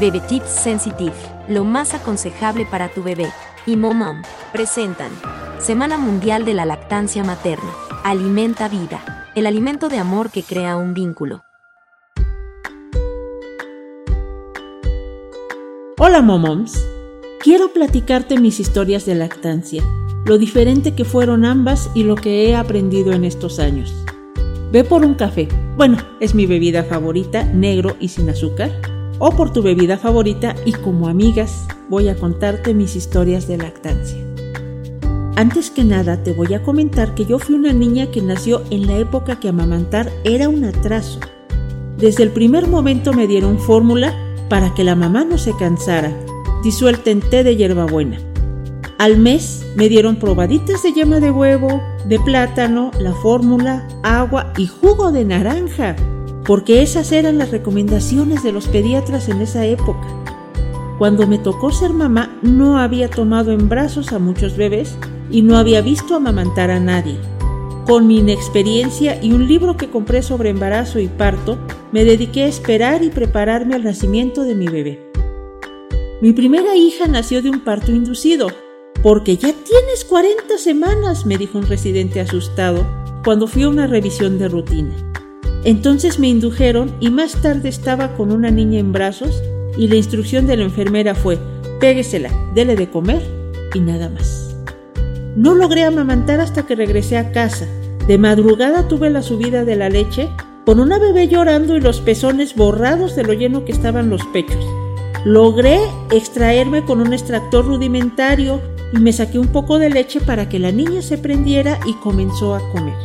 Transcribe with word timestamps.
Bebe 0.00 0.20
Tips 0.20 0.48
Sensitive, 0.48 1.14
lo 1.48 1.64
más 1.64 1.92
aconsejable 1.92 2.64
para 2.64 2.88
tu 2.88 3.02
bebé. 3.02 3.26
Y 3.66 3.76
Momom 3.76 4.22
presentan 4.52 5.10
Semana 5.58 5.98
Mundial 5.98 6.44
de 6.44 6.54
la 6.54 6.64
Lactancia 6.64 7.24
Materna. 7.24 7.70
Alimenta 8.04 8.68
vida, 8.68 9.28
el 9.34 9.46
alimento 9.46 9.88
de 9.88 9.98
amor 9.98 10.30
que 10.30 10.44
crea 10.44 10.76
un 10.76 10.94
vínculo. 10.94 11.42
Hola 15.98 16.22
Momoms, 16.22 16.86
quiero 17.40 17.72
platicarte 17.72 18.38
mis 18.38 18.60
historias 18.60 19.04
de 19.04 19.16
lactancia, 19.16 19.82
lo 20.24 20.38
diferente 20.38 20.94
que 20.94 21.04
fueron 21.04 21.44
ambas 21.44 21.90
y 21.92 22.04
lo 22.04 22.14
que 22.14 22.48
he 22.48 22.54
aprendido 22.54 23.12
en 23.12 23.24
estos 23.24 23.58
años. 23.58 23.92
Ve 24.70 24.84
por 24.84 25.04
un 25.04 25.14
café, 25.14 25.48
bueno, 25.76 25.98
es 26.20 26.36
mi 26.36 26.46
bebida 26.46 26.84
favorita, 26.84 27.42
negro 27.42 27.96
y 27.98 28.08
sin 28.08 28.30
azúcar 28.30 28.70
o 29.18 29.30
por 29.30 29.52
tu 29.52 29.62
bebida 29.62 29.98
favorita 29.98 30.54
y 30.64 30.72
como 30.72 31.08
amigas 31.08 31.66
voy 31.88 32.08
a 32.08 32.16
contarte 32.16 32.74
mis 32.74 32.96
historias 32.96 33.48
de 33.48 33.58
lactancia. 33.58 34.18
Antes 35.36 35.70
que 35.70 35.84
nada 35.84 36.22
te 36.22 36.32
voy 36.32 36.52
a 36.54 36.62
comentar 36.62 37.14
que 37.14 37.24
yo 37.24 37.38
fui 37.38 37.54
una 37.54 37.72
niña 37.72 38.10
que 38.10 38.22
nació 38.22 38.62
en 38.70 38.86
la 38.86 38.98
época 38.98 39.38
que 39.38 39.48
amamantar 39.48 40.10
era 40.24 40.48
un 40.48 40.64
atraso. 40.64 41.20
Desde 41.96 42.24
el 42.24 42.30
primer 42.30 42.66
momento 42.66 43.12
me 43.12 43.26
dieron 43.26 43.58
fórmula 43.58 44.14
para 44.48 44.74
que 44.74 44.84
la 44.84 44.96
mamá 44.96 45.24
no 45.24 45.38
se 45.38 45.56
cansara, 45.56 46.12
disuelta 46.64 47.10
en 47.10 47.20
té 47.20 47.44
de 47.44 47.56
hierbabuena. 47.56 48.18
Al 48.98 49.16
mes 49.18 49.64
me 49.76 49.88
dieron 49.88 50.16
probaditas 50.16 50.82
de 50.82 50.92
yema 50.92 51.20
de 51.20 51.30
huevo, 51.30 51.80
de 52.06 52.18
plátano, 52.18 52.90
la 52.98 53.12
fórmula, 53.12 53.86
agua 54.02 54.52
y 54.56 54.66
jugo 54.66 55.12
de 55.12 55.24
naranja 55.24 55.94
porque 56.48 56.80
esas 56.80 57.12
eran 57.12 57.36
las 57.36 57.50
recomendaciones 57.50 58.42
de 58.42 58.52
los 58.52 58.68
pediatras 58.68 59.28
en 59.28 59.42
esa 59.42 59.66
época. 59.66 60.08
Cuando 60.96 61.26
me 61.26 61.36
tocó 61.36 61.70
ser 61.70 61.90
mamá 61.90 62.38
no 62.40 62.78
había 62.78 63.10
tomado 63.10 63.52
en 63.52 63.68
brazos 63.68 64.14
a 64.14 64.18
muchos 64.18 64.56
bebés 64.56 64.96
y 65.30 65.42
no 65.42 65.58
había 65.58 65.82
visto 65.82 66.14
amamantar 66.16 66.70
a 66.70 66.80
nadie. 66.80 67.18
Con 67.86 68.06
mi 68.06 68.20
inexperiencia 68.20 69.22
y 69.22 69.32
un 69.32 69.46
libro 69.46 69.76
que 69.76 69.90
compré 69.90 70.22
sobre 70.22 70.48
embarazo 70.48 71.00
y 71.00 71.08
parto, 71.08 71.58
me 71.92 72.06
dediqué 72.06 72.44
a 72.44 72.48
esperar 72.48 73.04
y 73.04 73.10
prepararme 73.10 73.74
al 73.74 73.84
nacimiento 73.84 74.44
de 74.44 74.54
mi 74.54 74.68
bebé. 74.68 75.06
Mi 76.22 76.32
primera 76.32 76.76
hija 76.76 77.08
nació 77.08 77.42
de 77.42 77.50
un 77.50 77.60
parto 77.62 77.92
inducido, 77.92 78.48
porque 79.02 79.36
ya 79.36 79.52
tienes 79.52 80.06
40 80.08 80.56
semanas, 80.56 81.26
me 81.26 81.36
dijo 81.36 81.58
un 81.58 81.66
residente 81.66 82.20
asustado 82.20 82.86
cuando 83.22 83.46
fui 83.46 83.64
a 83.64 83.68
una 83.68 83.86
revisión 83.86 84.38
de 84.38 84.48
rutina. 84.48 84.94
Entonces 85.64 86.18
me 86.18 86.28
indujeron 86.28 86.94
y 87.00 87.10
más 87.10 87.40
tarde 87.42 87.68
estaba 87.68 88.16
con 88.16 88.32
una 88.32 88.50
niña 88.50 88.78
en 88.78 88.92
brazos 88.92 89.42
y 89.76 89.88
la 89.88 89.96
instrucción 89.96 90.46
de 90.46 90.56
la 90.56 90.64
enfermera 90.64 91.14
fue, 91.14 91.38
péguesela, 91.80 92.30
dele 92.54 92.76
de 92.76 92.90
comer 92.90 93.22
y 93.74 93.80
nada 93.80 94.08
más. 94.08 94.56
No 95.36 95.54
logré 95.54 95.84
amamantar 95.84 96.40
hasta 96.40 96.66
que 96.66 96.74
regresé 96.74 97.16
a 97.16 97.32
casa. 97.32 97.66
De 98.06 98.18
madrugada 98.18 98.88
tuve 98.88 99.10
la 99.10 99.22
subida 99.22 99.64
de 99.64 99.76
la 99.76 99.88
leche 99.88 100.28
con 100.64 100.80
una 100.80 100.98
bebé 100.98 101.28
llorando 101.28 101.76
y 101.76 101.80
los 101.80 102.00
pezones 102.00 102.54
borrados 102.54 103.16
de 103.16 103.24
lo 103.24 103.32
lleno 103.32 103.64
que 103.64 103.72
estaban 103.72 104.10
los 104.10 104.24
pechos. 104.26 104.66
Logré 105.24 105.78
extraerme 106.10 106.84
con 106.84 107.00
un 107.00 107.12
extractor 107.12 107.66
rudimentario 107.66 108.60
y 108.92 108.98
me 108.98 109.12
saqué 109.12 109.38
un 109.38 109.48
poco 109.48 109.78
de 109.78 109.90
leche 109.90 110.20
para 110.20 110.48
que 110.48 110.58
la 110.58 110.72
niña 110.72 111.02
se 111.02 111.18
prendiera 111.18 111.78
y 111.86 111.94
comenzó 111.94 112.54
a 112.54 112.60
comer. 112.70 112.96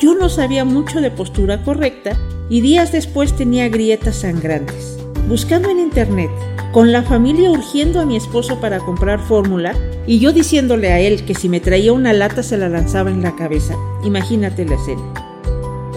Yo 0.00 0.14
no 0.14 0.28
sabía 0.28 0.64
mucho 0.64 1.00
de 1.00 1.10
postura 1.10 1.62
correcta 1.64 2.16
y 2.48 2.60
días 2.60 2.92
después 2.92 3.34
tenía 3.34 3.68
grietas 3.68 4.20
sangrantes. 4.20 4.96
Buscando 5.28 5.70
en 5.70 5.80
internet, 5.80 6.30
con 6.72 6.92
la 6.92 7.02
familia 7.02 7.50
urgiendo 7.50 8.00
a 8.00 8.06
mi 8.06 8.16
esposo 8.16 8.60
para 8.60 8.78
comprar 8.78 9.20
fórmula 9.20 9.74
y 10.06 10.20
yo 10.20 10.32
diciéndole 10.32 10.92
a 10.92 11.00
él 11.00 11.24
que 11.24 11.34
si 11.34 11.48
me 11.48 11.58
traía 11.58 11.92
una 11.92 12.12
lata 12.12 12.44
se 12.44 12.56
la 12.56 12.68
lanzaba 12.68 13.10
en 13.10 13.22
la 13.22 13.34
cabeza. 13.34 13.74
Imagínate 14.04 14.64
la 14.64 14.76
escena. 14.76 15.02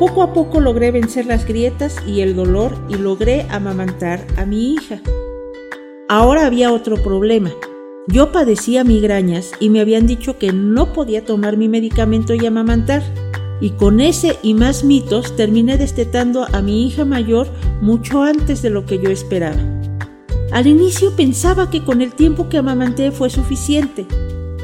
Poco 0.00 0.22
a 0.22 0.32
poco 0.32 0.60
logré 0.60 0.90
vencer 0.90 1.26
las 1.26 1.46
grietas 1.46 1.96
y 2.04 2.20
el 2.20 2.34
dolor 2.34 2.76
y 2.88 2.94
logré 2.96 3.46
amamantar 3.48 4.26
a 4.36 4.44
mi 4.44 4.74
hija. 4.74 5.00
Ahora 6.08 6.46
había 6.46 6.72
otro 6.72 6.96
problema. 6.96 7.52
Yo 8.08 8.32
padecía 8.32 8.82
migrañas 8.82 9.52
y 9.60 9.70
me 9.70 9.80
habían 9.80 10.06
dicho 10.06 10.36
que 10.36 10.52
no 10.52 10.92
podía 10.92 11.24
tomar 11.24 11.56
mi 11.56 11.68
medicamento 11.68 12.34
y 12.34 12.44
amamantar 12.44 13.02
y 13.60 13.70
con 13.70 14.00
ese 14.00 14.38
y 14.42 14.54
más 14.54 14.84
mitos 14.84 15.36
terminé 15.36 15.78
destetando 15.78 16.46
a 16.52 16.62
mi 16.62 16.86
hija 16.86 17.04
mayor 17.04 17.48
mucho 17.80 18.22
antes 18.22 18.62
de 18.62 18.70
lo 18.70 18.86
que 18.86 18.98
yo 18.98 19.10
esperaba. 19.10 19.60
Al 20.52 20.66
inicio 20.66 21.16
pensaba 21.16 21.70
que 21.70 21.84
con 21.84 22.00
el 22.00 22.12
tiempo 22.12 22.48
que 22.48 22.58
amamanté 22.58 23.10
fue 23.10 23.30
suficiente, 23.30 24.06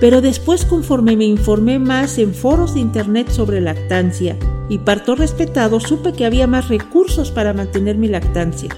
pero 0.00 0.20
después 0.20 0.64
conforme 0.64 1.16
me 1.16 1.24
informé 1.24 1.78
más 1.78 2.18
en 2.18 2.34
foros 2.34 2.74
de 2.74 2.80
internet 2.80 3.30
sobre 3.30 3.60
lactancia 3.60 4.36
y 4.68 4.78
parto 4.78 5.14
respetado, 5.14 5.80
supe 5.80 6.12
que 6.12 6.24
había 6.24 6.46
más 6.46 6.68
recursos 6.68 7.30
para 7.30 7.52
mantener 7.52 7.96
mi 7.96 8.08
lactancia. 8.08 8.70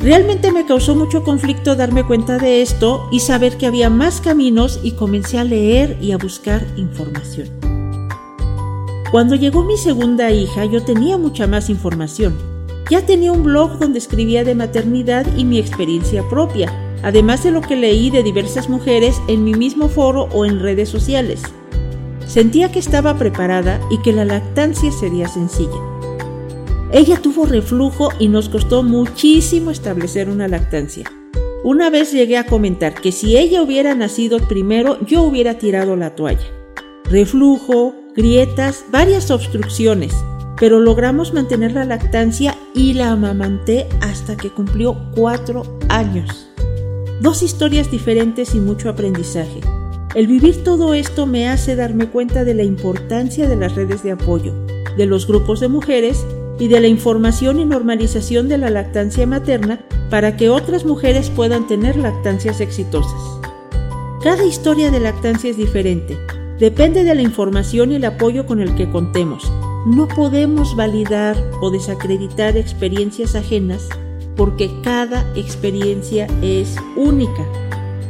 Realmente 0.00 0.52
me 0.52 0.64
causó 0.64 0.94
mucho 0.94 1.24
conflicto 1.24 1.74
darme 1.74 2.04
cuenta 2.04 2.38
de 2.38 2.62
esto 2.62 3.08
y 3.10 3.20
saber 3.20 3.56
que 3.56 3.66
había 3.66 3.90
más 3.90 4.20
caminos 4.20 4.80
y 4.82 4.92
comencé 4.92 5.38
a 5.38 5.44
leer 5.44 5.96
y 6.00 6.12
a 6.12 6.18
buscar 6.18 6.66
información. 6.76 7.57
Cuando 9.10 9.36
llegó 9.36 9.64
mi 9.64 9.78
segunda 9.78 10.30
hija 10.30 10.66
yo 10.66 10.82
tenía 10.82 11.16
mucha 11.16 11.46
más 11.46 11.70
información. 11.70 12.36
Ya 12.90 13.06
tenía 13.06 13.32
un 13.32 13.42
blog 13.42 13.78
donde 13.78 13.98
escribía 13.98 14.44
de 14.44 14.54
maternidad 14.54 15.26
y 15.36 15.44
mi 15.44 15.58
experiencia 15.58 16.22
propia, 16.28 16.70
además 17.02 17.42
de 17.42 17.50
lo 17.50 17.62
que 17.62 17.76
leí 17.76 18.10
de 18.10 18.22
diversas 18.22 18.68
mujeres 18.68 19.20
en 19.28 19.44
mi 19.44 19.54
mismo 19.54 19.88
foro 19.88 20.28
o 20.32 20.44
en 20.44 20.60
redes 20.60 20.90
sociales. 20.90 21.42
Sentía 22.26 22.70
que 22.70 22.78
estaba 22.78 23.16
preparada 23.16 23.80
y 23.90 23.98
que 24.02 24.12
la 24.12 24.26
lactancia 24.26 24.92
sería 24.92 25.28
sencilla. 25.28 25.80
Ella 26.92 27.20
tuvo 27.20 27.46
reflujo 27.46 28.10
y 28.18 28.28
nos 28.28 28.50
costó 28.50 28.82
muchísimo 28.82 29.70
establecer 29.70 30.28
una 30.28 30.48
lactancia. 30.48 31.10
Una 31.64 31.88
vez 31.88 32.12
llegué 32.12 32.36
a 32.36 32.46
comentar 32.46 32.94
que 32.94 33.12
si 33.12 33.38
ella 33.38 33.62
hubiera 33.62 33.94
nacido 33.94 34.38
primero 34.38 34.98
yo 35.06 35.22
hubiera 35.22 35.54
tirado 35.54 35.96
la 35.96 36.14
toalla. 36.14 36.46
Reflujo, 37.04 37.94
grietas, 38.18 38.84
varias 38.90 39.30
obstrucciones, 39.30 40.12
pero 40.58 40.80
logramos 40.80 41.32
mantener 41.32 41.70
la 41.70 41.84
lactancia 41.84 42.58
y 42.74 42.94
la 42.94 43.12
amamanté 43.12 43.86
hasta 44.00 44.36
que 44.36 44.50
cumplió 44.50 44.96
cuatro 45.14 45.62
años. 45.88 46.48
Dos 47.20 47.44
historias 47.44 47.92
diferentes 47.92 48.56
y 48.56 48.60
mucho 48.60 48.88
aprendizaje. 48.88 49.60
El 50.16 50.26
vivir 50.26 50.64
todo 50.64 50.94
esto 50.94 51.26
me 51.26 51.48
hace 51.48 51.76
darme 51.76 52.08
cuenta 52.08 52.42
de 52.42 52.54
la 52.54 52.64
importancia 52.64 53.48
de 53.48 53.54
las 53.54 53.76
redes 53.76 54.02
de 54.02 54.10
apoyo, 54.10 54.52
de 54.96 55.06
los 55.06 55.28
grupos 55.28 55.60
de 55.60 55.68
mujeres 55.68 56.26
y 56.58 56.66
de 56.66 56.80
la 56.80 56.88
información 56.88 57.60
y 57.60 57.66
normalización 57.66 58.48
de 58.48 58.58
la 58.58 58.70
lactancia 58.70 59.28
materna 59.28 59.84
para 60.10 60.36
que 60.36 60.50
otras 60.50 60.84
mujeres 60.84 61.30
puedan 61.30 61.68
tener 61.68 61.94
lactancias 61.94 62.60
exitosas. 62.60 63.20
Cada 64.24 64.44
historia 64.44 64.90
de 64.90 64.98
lactancia 64.98 65.50
es 65.50 65.56
diferente 65.56 66.18
Depende 66.58 67.04
de 67.04 67.14
la 67.14 67.22
información 67.22 67.92
y 67.92 67.96
el 67.96 68.04
apoyo 68.04 68.44
con 68.44 68.60
el 68.60 68.74
que 68.74 68.90
contemos. 68.90 69.52
No 69.86 70.08
podemos 70.08 70.74
validar 70.74 71.36
o 71.60 71.70
desacreditar 71.70 72.56
experiencias 72.56 73.36
ajenas 73.36 73.88
porque 74.36 74.68
cada 74.82 75.24
experiencia 75.36 76.26
es 76.42 76.74
única. 76.96 77.46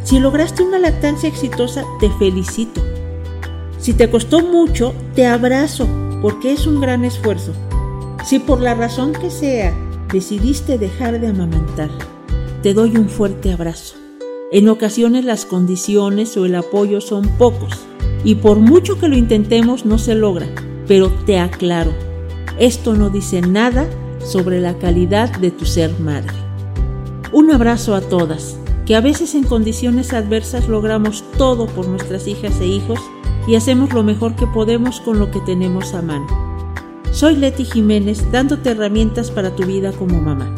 Si 0.03 0.19
lograste 0.19 0.63
una 0.63 0.79
lactancia 0.79 1.29
exitosa, 1.29 1.85
te 2.01 2.09
felicito. 2.13 2.81
Si 3.79 3.93
te 3.93 4.09
costó 4.09 4.41
mucho, 4.41 4.95
te 5.15 5.27
abrazo 5.27 5.87
porque 6.23 6.53
es 6.53 6.67
un 6.67 6.81
gran 6.81 7.05
esfuerzo. 7.05 7.53
Si 8.25 8.39
por 8.39 8.63
la 8.63 8.75
razón 8.75 9.13
que 9.13 9.31
sea 9.31 9.77
decidiste 10.11 10.79
dejar 10.79 11.21
de 11.21 11.29
amamantar, 11.29 11.91
te 12.63 12.73
doy 12.73 12.97
un 12.97 13.11
fuerte 13.11 13.53
abrazo. 13.53 13.97
En 14.53 14.71
ocasiones 14.71 15.27
las 15.27 15.45
condiciones 15.45 16.35
o 16.39 16.47
el 16.47 16.55
apoyo 16.55 17.03
son 17.03 17.29
pocos 17.37 17.88
y 18.25 18.37
por 18.37 18.59
mucho 18.59 18.99
que 18.99 19.09
lo 19.09 19.17
intentemos 19.17 19.85
no 19.85 19.99
se 19.99 20.15
logra, 20.15 20.47
pero 20.87 21.11
te 21.27 21.39
aclaro, 21.39 21.93
esto 22.59 22.95
no 22.95 23.11
dice 23.11 23.41
nada 23.41 23.89
sobre 24.25 24.61
la 24.61 24.77
calidad 24.79 25.37
de 25.39 25.51
tu 25.51 25.65
ser 25.65 25.99
madre. 26.01 26.37
Un 27.33 27.53
abrazo 27.53 27.95
a 27.95 28.01
todas, 28.01 28.59
que 28.87 28.97
a 28.97 29.01
veces 29.01 29.35
en 29.35 29.45
condiciones 29.45 30.13
adversas 30.13 30.69
logramos 30.69 31.23
todo 31.37 31.67
por 31.67 31.87
nuestras 31.87 32.27
hijas 32.27 32.61
e 32.61 32.67
hijos 32.67 32.99
y 33.47 33.55
hacemos 33.55 33.93
lo 33.93 34.03
mejor 34.03 34.35
que 34.35 34.47
podemos 34.47 35.01
con 35.01 35.19
lo 35.19 35.31
que 35.31 35.41
tenemos 35.41 35.95
a 35.95 36.03
mano. 36.03 36.27
Soy 37.13 37.37
Leti 37.37 37.65
Jiménez 37.65 38.31
dándote 38.33 38.71
herramientas 38.71 39.31
para 39.31 39.55
tu 39.55 39.65
vida 39.65 39.93
como 39.93 40.21
mamá. 40.21 40.55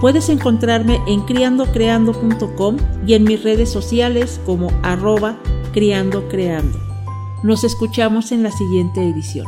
Puedes 0.00 0.28
encontrarme 0.28 1.00
en 1.06 1.22
criandocreando.com 1.22 2.76
y 3.06 3.14
en 3.14 3.24
mis 3.24 3.42
redes 3.42 3.70
sociales 3.70 4.40
como 4.44 4.70
arroba 4.82 5.36
criandocreando. 5.72 6.78
Nos 7.42 7.64
escuchamos 7.64 8.32
en 8.32 8.42
la 8.42 8.50
siguiente 8.50 9.02
edición. 9.02 9.46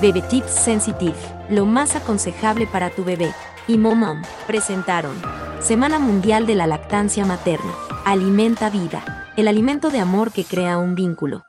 Bebe 0.00 0.22
Tips 0.22 0.50
Sensitive, 0.50 1.16
lo 1.50 1.66
más 1.66 1.96
aconsejable 1.96 2.68
para 2.68 2.90
tu 2.90 3.02
bebé. 3.04 3.34
y 3.66 3.78
Momom 3.78 4.22
presentaron 4.46 5.14
Semana 5.60 5.98
Mundial 5.98 6.46
de 6.46 6.54
la 6.54 6.68
Lactancia 6.68 7.24
Materna. 7.24 7.72
Alimenta 8.04 8.70
vida, 8.70 9.32
el 9.36 9.48
alimento 9.48 9.90
de 9.90 9.98
amor 9.98 10.30
que 10.30 10.44
crea 10.44 10.78
un 10.78 10.94
vínculo. 10.94 11.44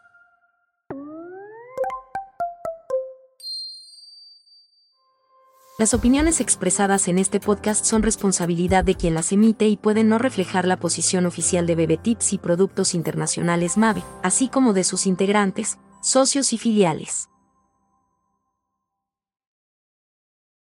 Las 5.79 5.95
opiniones 5.95 6.39
expresadas 6.39 7.07
en 7.07 7.17
este 7.17 7.39
podcast 7.39 7.83
son 7.83 8.03
responsabilidad 8.03 8.83
de 8.83 8.93
quien 8.93 9.15
las 9.15 9.31
emite 9.31 9.67
y 9.67 9.75
pueden 9.75 10.07
no 10.07 10.19
reflejar 10.19 10.67
la 10.67 10.77
posición 10.77 11.25
oficial 11.25 11.65
de 11.65 11.73
Bebetips 11.73 12.33
y 12.33 12.37
Productos 12.37 12.93
Internacionales 12.93 13.75
MAVE, 13.75 14.03
así 14.21 14.49
como 14.49 14.73
de 14.73 14.83
sus 14.83 15.07
integrantes, 15.07 15.79
socios 15.99 16.53
y 16.53 16.59
filiales. 16.59 17.29